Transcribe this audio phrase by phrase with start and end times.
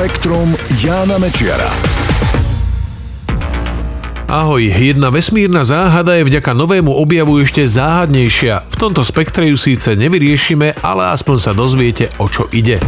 [0.00, 1.68] Spektrum Jána Mečiara.
[4.24, 8.64] Ahoj, jedna vesmírna záhada je vďaka novému objavu ešte záhadnejšia.
[8.72, 12.80] V tomto spektre ju síce nevyriešime, ale aspoň sa dozviete, o čo ide.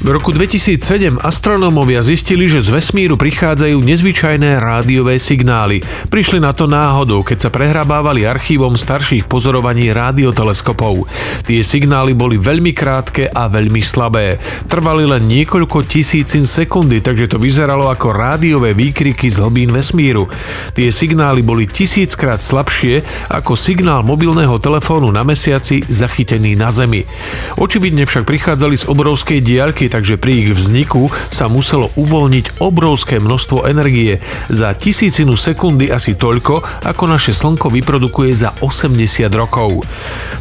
[0.00, 5.84] V roku 2007 astronómovia zistili, že z vesmíru prichádzajú nezvyčajné rádiové signály.
[6.08, 11.04] Prišli na to náhodou, keď sa prehrabávali archívom starších pozorovaní rádioteleskopov.
[11.44, 14.40] Tie signály boli veľmi krátke a veľmi slabé.
[14.72, 20.32] Trvali len niekoľko tisícin sekundy, takže to vyzeralo ako rádiové výkriky z hlbín vesmíru.
[20.72, 27.04] Tie signály boli tisíckrát slabšie ako signál mobilného telefónu na mesiaci zachytený na Zemi.
[27.60, 33.66] Očividne však prichádzali z obrovskej diaľky, takže pri ich vzniku sa muselo uvoľniť obrovské množstvo
[33.66, 34.22] energie.
[34.46, 39.82] Za tisícinu sekundy asi toľko, ako naše Slnko vyprodukuje za 80 rokov.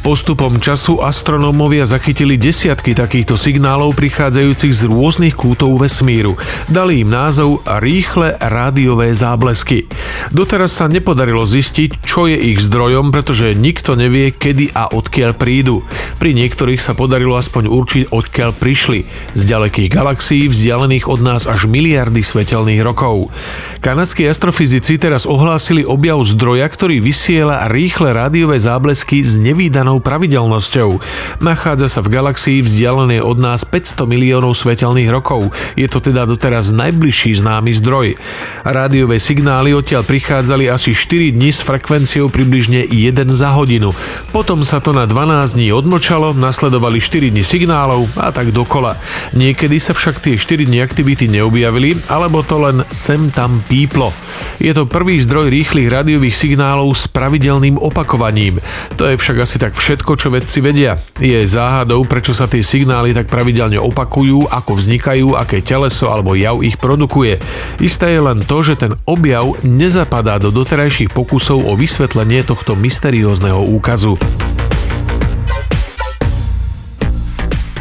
[0.05, 6.37] Postupom času astronómovia zachytili desiatky takýchto signálov prichádzajúcich z rôznych kútov vesmíru.
[6.69, 9.89] Dali im názov rýchle rádiové záblesky.
[10.29, 15.81] Doteraz sa nepodarilo zistiť, čo je ich zdrojom, pretože nikto nevie, kedy a odkiaľ prídu.
[16.21, 18.99] Pri niektorých sa podarilo aspoň určiť, odkiaľ prišli
[19.39, 23.31] z ďalekých galaxií vzdialených od nás až miliardy svetelných rokov.
[23.79, 30.99] Kanadskí astrofyzici teraz ohlásili objav zdroja, ktorý vysiela rýchle rádiové záblesky s nevýdanou pravidelnosťou.
[31.39, 35.55] Nachádza sa v galaxii vzdialenej od nás 500 miliónov svetelných rokov.
[35.79, 38.19] Je to teda doteraz najbližší známy zdroj.
[38.67, 43.95] Rádiové signály odtiaľ prichádzali asi 4 dní s frekvenciou približne 1 za hodinu.
[44.35, 48.99] Potom sa to na 12 dní odmlčalo, nasledovali 4 dní signálov a tak dokola.
[49.37, 54.09] Niekedy sa však tie 4 dni aktivity neobjavili, alebo to len sem tam píplo.
[54.57, 58.57] Je to prvý zdroj rýchlych rádiových signálov s pravidelným opakovaním.
[58.97, 60.97] To je však asi tak všetko, čo vedci vedia.
[61.21, 66.59] Je záhadou, prečo sa tie signály tak pravidelne opakujú, ako vznikajú, aké teleso alebo jav
[66.65, 67.37] ich produkuje.
[67.77, 73.61] Isté je len to, že ten objav nezapadá do doterajších pokusov o vysvetlenie tohto mysteriózneho
[73.61, 74.17] úkazu.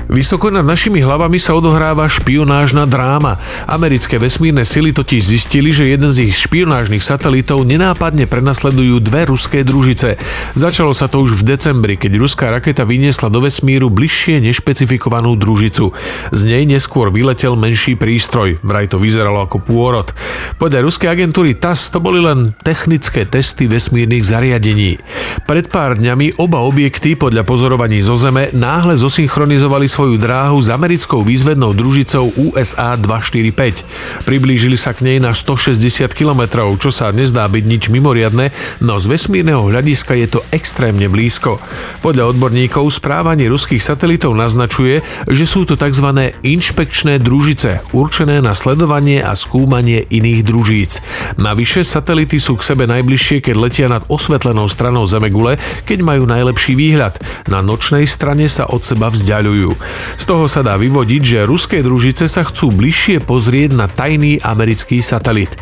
[0.08, 3.36] Vysoko nad našimi hlavami sa odohráva špionážna dráma.
[3.68, 9.60] Americké vesmírne sily totiž zistili, že jeden z ich špionážnych satelitov nenápadne prenasledujú dve ruské
[9.68, 10.16] družice.
[10.56, 15.92] Začalo sa to už v decembri, keď ruská raketa vyniesla do vesmíru bližšie nešpecifikovanú družicu.
[16.32, 20.08] Z nej neskôr vyletel menší prístroj, vraj to vyzeralo ako pôrod.
[20.56, 24.96] Podľa ruskej agentúry TAS to boli len technické testy vesmírnych zariadení.
[25.44, 31.26] Pred pár dňami oba objekty podľa pozorovaní zo Zeme náhle zosynchronizovali svoju dráhu s americkou
[31.26, 33.82] výzvednou družicou USA 245.
[34.22, 39.10] Priblížili sa k nej na 160 km, čo sa nezdá byť nič mimoriadne, no z
[39.10, 41.58] vesmírneho hľadiska je to extrémne blízko.
[41.98, 46.30] Podľa odborníkov správanie ruských satelitov naznačuje, že sú to tzv.
[46.46, 51.02] inšpekčné družice, určené na sledovanie a skúmanie iných družíc.
[51.42, 55.58] Navyše satelity sú k sebe najbližšie, keď letia nad osvetlenou stranou Zemegule,
[55.90, 57.18] keď majú najlepší výhľad.
[57.50, 59.87] Na nočnej strane sa od seba vzdialujú.
[60.16, 65.02] Z toho sa dá vyvodiť, že ruské družice sa chcú bližšie pozrieť na tajný americký
[65.02, 65.52] satelit.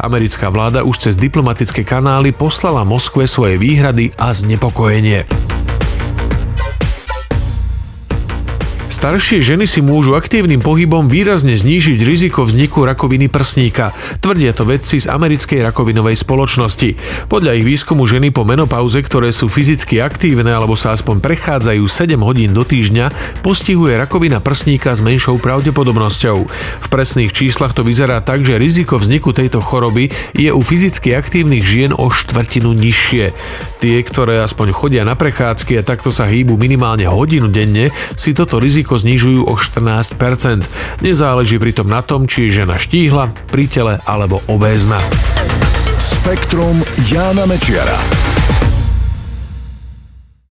[0.00, 5.55] Americká vláda už cez diplomatické kanály poslala Moskve svoje výhrady a znepokojenie.
[9.06, 13.94] Staršie ženy si môžu aktívnym pohybom výrazne znížiť riziko vzniku rakoviny prsníka.
[14.18, 16.98] Tvrdia to vedci z americkej rakovinovej spoločnosti.
[17.30, 22.18] Podľa ich výskumu ženy po menopauze, ktoré sú fyzicky aktívne alebo sa aspoň prechádzajú 7
[22.18, 26.38] hodín do týždňa, postihuje rakovina prsníka s menšou pravdepodobnosťou.
[26.82, 31.62] V presných číslach to vyzerá tak, že riziko vzniku tejto choroby je u fyzicky aktívnych
[31.62, 33.30] žien o štvrtinu nižšie.
[33.86, 38.58] Tie, ktoré aspoň chodia na prechádzky a takto sa hýbu minimálne hodinu denne, si toto
[38.58, 40.66] riziko znižujú o 14%.
[41.06, 44.98] Nezáleží pritom na tom, či je žena štíhla, pri tele alebo obézna.
[46.02, 47.94] Spektrum Jána Mečiara.